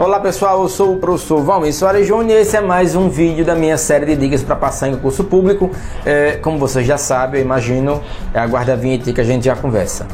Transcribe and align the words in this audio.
Olá 0.00 0.20
pessoal, 0.20 0.62
eu 0.62 0.68
sou 0.68 0.94
o 0.94 0.96
professor 0.98 1.42
Valmir 1.42 1.74
Soares 1.74 2.06
Júnior 2.06 2.38
e 2.38 2.42
esse 2.42 2.56
é 2.56 2.60
mais 2.60 2.94
um 2.94 3.08
vídeo 3.08 3.44
da 3.44 3.56
minha 3.56 3.76
série 3.76 4.06
de 4.06 4.14
dicas 4.14 4.44
para 4.44 4.54
passar 4.54 4.86
em 4.86 4.94
concurso 4.94 5.24
público. 5.24 5.72
É, 6.06 6.36
como 6.36 6.56
vocês 6.56 6.86
já 6.86 6.96
sabem, 6.96 7.40
eu 7.40 7.44
imagino, 7.44 8.00
é 8.32 8.38
a 8.38 8.76
vinheta 8.76 9.12
que 9.12 9.20
a 9.20 9.24
gente 9.24 9.46
já 9.46 9.56
conversa. 9.56 10.06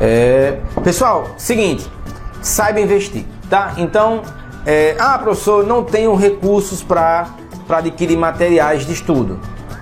É, 0.00 0.60
pessoal, 0.82 1.26
seguinte, 1.36 1.86
saiba 2.40 2.80
investir, 2.80 3.26
tá? 3.50 3.74
Então, 3.76 4.22
é, 4.64 4.96
ah, 4.98 5.18
professor, 5.18 5.66
não 5.66 5.84
tenho 5.84 6.14
recursos 6.14 6.82
para 6.82 7.44
adquirir 7.68 8.16
materiais 8.16 8.86
de 8.86 8.92
estudo. 8.92 9.38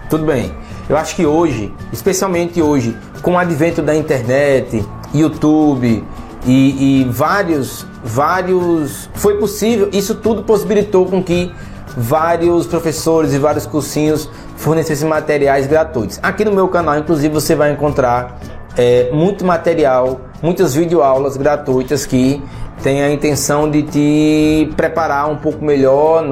Tudo 0.08 0.24
bem. 0.24 0.52
Eu 0.88 0.96
acho 0.96 1.16
que 1.16 1.24
hoje, 1.24 1.72
especialmente 1.92 2.60
hoje, 2.60 2.96
com 3.22 3.32
o 3.32 3.38
advento 3.38 3.80
da 3.80 3.94
internet, 3.94 4.84
YouTube 5.14 6.04
e, 6.46 7.00
e 7.00 7.04
vários, 7.04 7.86
vários, 8.02 9.08
foi 9.14 9.38
possível. 9.38 9.88
Isso 9.92 10.14
tudo 10.14 10.42
possibilitou 10.42 11.06
com 11.06 11.22
que 11.22 11.52
vários 11.96 12.66
professores 12.66 13.32
e 13.32 13.38
vários 13.38 13.66
cursinhos 13.66 14.28
fornecessem 14.56 15.08
materiais 15.08 15.66
gratuitos. 15.66 16.18
Aqui 16.22 16.44
no 16.44 16.52
meu 16.52 16.68
canal, 16.68 16.98
inclusive, 16.98 17.32
você 17.32 17.54
vai 17.54 17.72
encontrar 17.72 18.38
é, 18.76 19.10
muito 19.12 19.44
material, 19.44 20.20
muitas 20.42 20.74
videoaulas 20.74 21.36
gratuitas 21.36 22.04
que 22.04 22.42
tem 22.82 23.02
a 23.02 23.10
intenção 23.10 23.70
de 23.70 23.82
te 23.82 24.70
preparar 24.76 25.30
um 25.30 25.36
pouco 25.36 25.64
melhor 25.64 26.24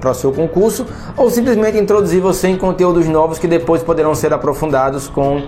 para 0.00 0.10
o 0.10 0.14
seu 0.14 0.32
concurso 0.32 0.86
ou 1.16 1.30
simplesmente 1.30 1.78
introduzir 1.78 2.20
você 2.20 2.48
em 2.48 2.56
conteúdos 2.56 3.06
novos 3.06 3.38
que 3.38 3.46
depois 3.46 3.82
poderão 3.82 4.14
ser 4.14 4.32
aprofundados 4.32 5.08
com 5.08 5.42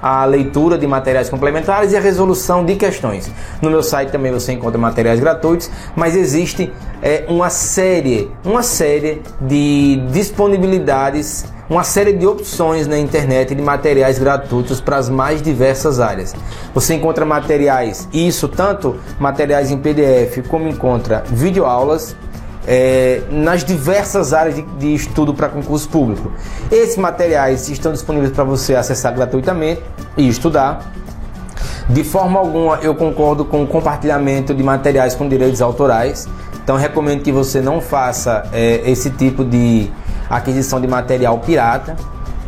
a 0.00 0.24
leitura 0.24 0.78
de 0.78 0.86
materiais 0.86 1.28
complementares 1.28 1.92
e 1.92 1.96
a 1.96 2.00
resolução 2.00 2.64
de 2.64 2.76
questões. 2.76 3.30
No 3.60 3.70
meu 3.70 3.82
site 3.82 4.10
também 4.10 4.32
você 4.32 4.52
encontra 4.52 4.78
materiais 4.78 5.20
gratuitos, 5.20 5.70
mas 5.96 6.14
existe 6.14 6.72
é, 7.02 7.24
uma 7.28 7.50
série, 7.50 8.30
uma 8.44 8.62
série 8.62 9.22
de 9.40 10.00
disponibilidades, 10.12 11.44
uma 11.68 11.84
série 11.84 12.12
de 12.12 12.26
opções 12.26 12.86
na 12.86 12.98
internet 12.98 13.54
de 13.54 13.62
materiais 13.62 14.18
gratuitos 14.18 14.80
para 14.80 14.96
as 14.96 15.08
mais 15.08 15.42
diversas 15.42 16.00
áreas. 16.00 16.34
Você 16.74 16.94
encontra 16.94 17.24
materiais, 17.24 18.08
isso 18.12 18.48
tanto 18.48 18.96
materiais 19.18 19.70
em 19.70 19.78
PDF 19.78 20.46
como 20.48 20.66
encontra 20.68 21.22
videoaulas, 21.26 22.16
é, 22.66 23.22
nas 23.30 23.64
diversas 23.64 24.34
áreas 24.34 24.54
de, 24.56 24.62
de 24.62 24.94
estudo 24.94 25.32
para 25.32 25.48
concurso 25.48 25.88
público. 25.88 26.30
Esses 26.70 26.98
materiais 26.98 27.66
estão 27.68 27.92
disponíveis 27.92 28.30
para 28.30 28.44
você 28.44 28.74
acessar 28.74 29.14
gratuitamente 29.14 29.82
e 30.16 30.28
estudar. 30.28 30.92
De 31.88 32.04
forma 32.04 32.38
alguma 32.38 32.76
eu 32.82 32.94
concordo 32.94 33.46
com 33.46 33.62
o 33.62 33.66
compartilhamento 33.66 34.52
de 34.52 34.62
materiais 34.62 35.14
com 35.14 35.26
direitos 35.26 35.62
autorais. 35.62 36.28
Então 36.62 36.76
recomendo 36.76 37.22
que 37.22 37.32
você 37.32 37.62
não 37.62 37.80
faça 37.80 38.44
é, 38.52 38.82
esse 38.84 39.08
tipo 39.08 39.42
de 39.42 39.90
aquisição 40.28 40.80
de 40.80 40.86
material 40.86 41.38
pirata 41.38 41.96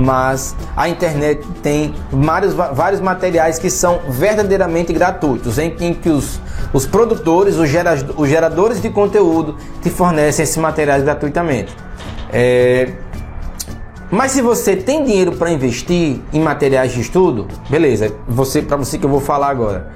mas 0.01 0.57
a 0.77 0.89
internet 0.89 1.47
tem 1.63 1.95
vários, 2.11 2.55
vários 2.55 3.01
materiais 3.01 3.59
que 3.59 3.69
são 3.69 4.01
verdadeiramente 4.09 4.93
gratuitos, 4.93 5.59
em, 5.59 5.77
em 5.81 5.95
que 5.95 6.09
os, 6.09 6.41
os 6.73 6.87
produtores, 6.87 7.57
os, 7.57 7.69
gera, 7.69 7.95
os 8.17 8.29
geradores 8.29 8.81
de 8.81 8.89
conteúdo 8.89 9.57
te 9.83 9.91
fornecem 9.91 10.43
esses 10.43 10.57
materiais 10.57 11.03
gratuitamente. 11.03 11.77
É, 12.33 12.93
mas 14.11 14.33
se 14.33 14.43
você 14.43 14.75
tem 14.75 15.05
dinheiro 15.05 15.33
para 15.33 15.53
investir 15.53 16.21
em 16.33 16.41
materiais 16.41 16.93
de 16.93 17.01
estudo, 17.01 17.47
beleza, 17.69 18.13
você 18.27 18.63
para 18.63 18.77
você 18.77 18.99
que 18.99 19.05
eu 19.05 19.11
vou 19.11 19.21
falar 19.21 19.49
agora. 19.49 19.93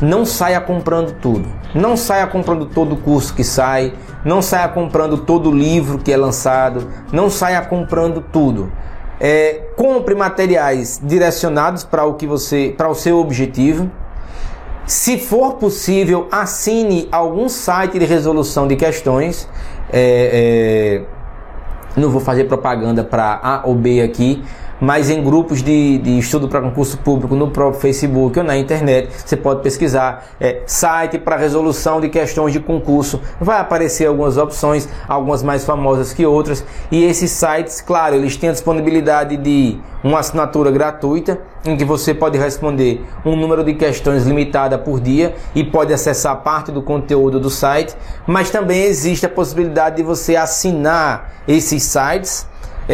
Não 0.00 0.24
saia 0.24 0.60
comprando 0.60 1.12
tudo. 1.20 1.48
Não 1.74 1.96
saia 1.96 2.26
comprando 2.26 2.66
todo 2.66 2.94
o 2.94 2.96
curso 2.96 3.34
que 3.34 3.42
sai, 3.42 3.92
não 4.24 4.40
saia 4.40 4.68
comprando 4.68 5.18
todo 5.18 5.50
o 5.50 5.54
livro 5.54 5.98
que 5.98 6.12
é 6.12 6.16
lançado, 6.16 6.88
não 7.12 7.28
saia 7.28 7.60
comprando 7.62 8.24
tudo. 8.32 8.72
É, 9.20 9.62
compre 9.76 10.14
materiais 10.14 11.00
direcionados 11.02 11.82
para 11.82 12.04
o 12.04 12.14
que 12.14 12.26
você, 12.26 12.72
para 12.76 12.88
o 12.88 12.94
seu 12.94 13.18
objetivo. 13.18 13.90
Se 14.86 15.18
for 15.18 15.54
possível, 15.54 16.28
assine 16.30 17.08
algum 17.10 17.48
site 17.48 17.98
de 17.98 18.06
resolução 18.06 18.68
de 18.68 18.76
questões. 18.76 19.48
É, 19.92 21.02
é, 21.02 22.00
não 22.00 22.10
vou 22.10 22.20
fazer 22.20 22.44
propaganda 22.44 23.02
para 23.02 23.40
A 23.42 23.62
ou 23.64 23.74
B 23.74 24.00
aqui, 24.00 24.42
mas 24.80 25.10
em 25.10 25.22
grupos 25.22 25.62
de, 25.62 25.98
de 25.98 26.18
estudo 26.18 26.48
para 26.48 26.60
concurso 26.60 26.98
público 26.98 27.34
no 27.34 27.50
próprio 27.50 27.80
Facebook 27.80 28.38
ou 28.38 28.44
na 28.44 28.56
internet, 28.56 29.08
você 29.24 29.36
pode 29.36 29.62
pesquisar 29.62 30.24
é, 30.40 30.62
site 30.66 31.18
para 31.18 31.36
resolução 31.36 32.00
de 32.00 32.08
questões 32.08 32.52
de 32.52 32.60
concurso. 32.60 33.20
Vai 33.40 33.60
aparecer 33.60 34.06
algumas 34.06 34.36
opções, 34.36 34.88
algumas 35.08 35.42
mais 35.42 35.64
famosas 35.64 36.12
que 36.12 36.24
outras, 36.24 36.64
e 36.90 37.04
esses 37.04 37.30
sites, 37.30 37.80
claro, 37.80 38.14
eles 38.14 38.36
têm 38.36 38.50
a 38.50 38.52
disponibilidade 38.52 39.36
de 39.36 39.78
uma 40.02 40.20
assinatura 40.20 40.70
gratuita 40.70 41.40
em 41.64 41.76
que 41.76 41.84
você 41.84 42.14
pode 42.14 42.38
responder 42.38 43.04
um 43.24 43.34
número 43.34 43.64
de 43.64 43.74
questões 43.74 44.24
limitada 44.24 44.78
por 44.78 45.00
dia 45.00 45.34
e 45.54 45.64
pode 45.64 45.92
acessar 45.92 46.36
parte 46.36 46.70
do 46.70 46.80
conteúdo 46.80 47.40
do 47.40 47.50
site, 47.50 47.94
mas 48.26 48.50
também 48.50 48.84
existe 48.84 49.26
a 49.26 49.28
possibilidade 49.28 49.96
de 49.96 50.02
você 50.02 50.36
assinar 50.36 51.32
esses 51.48 51.82
sites 51.82 52.46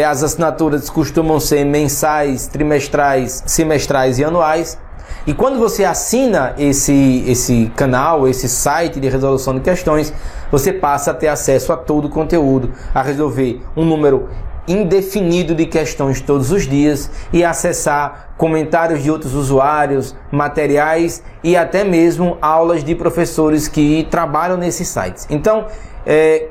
as 0.03 0.25
assinaturas 0.25 0.91
costumam 0.91 1.39
ser 1.39 1.65
mensais, 1.65 2.49
trimestrais, 2.49 3.43
semestrais 3.47 4.19
e 4.19 4.25
anuais. 4.25 4.79
E 5.27 5.33
quando 5.33 5.59
você 5.59 5.85
assina 5.85 6.55
esse, 6.59 7.25
esse 7.27 7.71
canal, 7.77 8.27
esse 8.27 8.49
site 8.49 8.99
de 8.99 9.09
resolução 9.09 9.55
de 9.55 9.61
questões, 9.61 10.13
você 10.51 10.73
passa 10.73 11.13
a 11.13 11.15
ter 11.15 11.29
acesso 11.29 11.73
a 11.73 11.77
todo 11.77 12.07
o 12.07 12.11
conteúdo, 12.11 12.73
a 12.95 13.03
resolver 13.03 13.63
um 13.77 13.85
número 13.85 14.29
indefinido 14.67 15.55
de 15.55 15.67
questões 15.67 16.21
todos 16.21 16.51
os 16.51 16.67
dias 16.67 17.11
e 17.33 17.45
acessar 17.45 18.31
comentários 18.37 19.03
de 19.03 19.11
outros 19.11 19.35
usuários, 19.35 20.15
materiais 20.31 21.23
e 21.43 21.57
até 21.57 21.85
mesmo 21.85 22.39
aulas 22.41 22.83
de 22.83 22.95
professores 22.95 23.69
que 23.69 24.07
trabalham 24.11 24.57
nesses 24.57 24.89
sites. 24.89 25.27
Então, 25.31 25.67
é, 26.07 26.49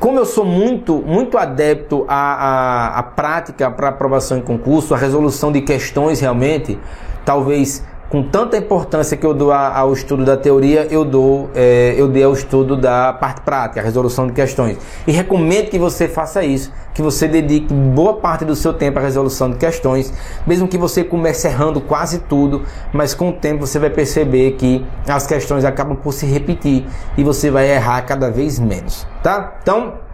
como 0.00 0.18
eu 0.18 0.24
sou 0.24 0.46
muito, 0.46 0.96
muito 0.96 1.36
adepto 1.36 2.06
à, 2.08 2.14
à, 2.14 2.98
à 2.98 3.02
prática 3.02 3.70
para 3.70 3.88
aprovação 3.88 4.38
em 4.38 4.40
concurso, 4.40 4.94
a 4.94 4.96
resolução 4.96 5.52
de 5.52 5.60
questões 5.60 6.20
realmente, 6.20 6.78
talvez 7.22 7.84
com 8.10 8.24
tanta 8.24 8.56
importância 8.56 9.16
que 9.16 9.24
eu 9.24 9.32
dou 9.32 9.52
ao 9.52 9.92
estudo 9.92 10.24
da 10.24 10.36
teoria, 10.36 10.86
eu 10.90 11.04
dou, 11.04 11.48
é, 11.54 11.94
eu 11.96 12.08
dei 12.08 12.24
ao 12.24 12.32
estudo 12.32 12.76
da 12.76 13.12
parte 13.12 13.40
prática, 13.42 13.80
a 13.80 13.84
resolução 13.84 14.26
de 14.26 14.32
questões. 14.32 14.76
E 15.06 15.12
recomendo 15.12 15.70
que 15.70 15.78
você 15.78 16.08
faça 16.08 16.42
isso, 16.42 16.72
que 16.92 17.00
você 17.00 17.28
dedique 17.28 17.72
boa 17.72 18.14
parte 18.14 18.44
do 18.44 18.56
seu 18.56 18.72
tempo 18.72 18.98
à 18.98 19.02
resolução 19.02 19.48
de 19.48 19.58
questões, 19.58 20.12
mesmo 20.44 20.66
que 20.66 20.76
você 20.76 21.04
comece 21.04 21.46
errando 21.46 21.80
quase 21.80 22.18
tudo, 22.18 22.64
mas 22.92 23.14
com 23.14 23.28
o 23.28 23.32
tempo 23.32 23.64
você 23.64 23.78
vai 23.78 23.90
perceber 23.90 24.56
que 24.58 24.84
as 25.08 25.24
questões 25.24 25.64
acabam 25.64 25.96
por 25.96 26.12
se 26.12 26.26
repetir 26.26 26.84
e 27.16 27.22
você 27.22 27.48
vai 27.48 27.70
errar 27.70 28.02
cada 28.02 28.28
vez 28.28 28.58
menos, 28.58 29.06
tá? 29.22 29.54
Então, 29.62 30.09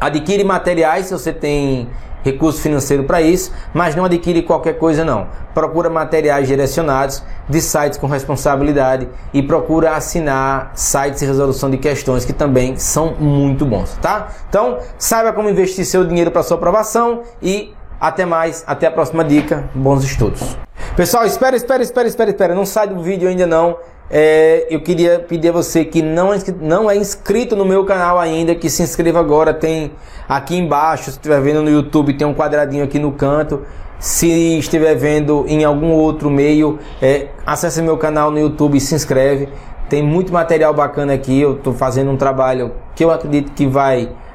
adquire 0.00 0.44
materiais 0.44 1.06
se 1.06 1.12
você 1.12 1.32
tem 1.32 1.88
recurso 2.24 2.60
financeiro 2.60 3.04
para 3.04 3.20
isso, 3.20 3.52
mas 3.72 3.94
não 3.94 4.06
adquire 4.06 4.42
qualquer 4.42 4.78
coisa 4.78 5.04
não. 5.04 5.26
Procura 5.52 5.90
materiais 5.90 6.48
direcionados 6.48 7.22
de 7.48 7.60
sites 7.60 7.98
com 7.98 8.06
responsabilidade 8.06 9.06
e 9.32 9.42
procura 9.42 9.94
assinar 9.94 10.72
sites 10.74 11.20
de 11.20 11.26
resolução 11.26 11.70
de 11.70 11.76
questões 11.76 12.24
que 12.24 12.32
também 12.32 12.76
são 12.76 13.14
muito 13.14 13.66
bons, 13.66 13.96
tá? 14.00 14.28
Então, 14.48 14.78
saiba 14.96 15.32
como 15.32 15.50
investir 15.50 15.84
seu 15.84 16.04
dinheiro 16.04 16.30
para 16.30 16.42
sua 16.42 16.56
aprovação 16.56 17.22
e 17.42 17.74
até 18.00 18.24
mais, 18.24 18.64
até 18.66 18.86
a 18.86 18.90
próxima 18.90 19.22
dica. 19.22 19.64
Bons 19.74 20.02
estudos. 20.02 20.56
Pessoal, 20.96 21.26
espera, 21.26 21.56
espera, 21.56 21.82
espera, 21.82 22.08
espera, 22.08 22.30
espera, 22.30 22.54
não 22.54 22.64
sai 22.64 22.88
do 22.88 23.02
vídeo 23.02 23.28
ainda 23.28 23.46
não 23.46 23.76
é, 24.10 24.66
eu 24.70 24.80
queria 24.80 25.18
pedir 25.18 25.48
a 25.48 25.52
você 25.52 25.84
que 25.84 26.02
não, 26.02 26.32
é 26.32 26.38
não 26.60 26.90
é 26.90 26.96
inscrito 26.96 27.56
no 27.56 27.64
meu 27.64 27.84
canal 27.84 28.18
ainda, 28.18 28.54
que 28.54 28.68
se 28.68 28.82
inscreva 28.82 29.18
agora. 29.18 29.54
Tem 29.54 29.92
aqui 30.28 30.56
embaixo, 30.56 31.04
se 31.04 31.10
estiver 31.10 31.40
vendo 31.40 31.62
no 31.62 31.70
YouTube, 31.70 32.14
tem 32.14 32.26
um 32.26 32.34
quadradinho 32.34 32.84
aqui 32.84 32.98
no 32.98 33.12
canto. 33.12 33.62
Se 33.98 34.58
estiver 34.58 34.94
vendo 34.94 35.46
em 35.48 35.64
algum 35.64 35.92
outro 35.92 36.28
meio, 36.28 36.78
é, 37.00 37.28
acesse 37.46 37.80
meu 37.80 37.96
canal 37.96 38.30
no 38.30 38.38
YouTube 38.38 38.76
e 38.76 38.80
se 38.80 38.94
inscreve. 38.94 39.48
Tem 39.88 40.02
muito 40.02 40.32
material 40.32 40.74
bacana 40.74 41.14
aqui. 41.14 41.40
Eu 41.40 41.54
estou 41.54 41.72
fazendo 41.72 42.10
um 42.10 42.16
trabalho 42.16 42.72
que 42.94 43.04
eu 43.04 43.10
acredito 43.10 43.52
que 43.52 43.66
vai 43.66 44.10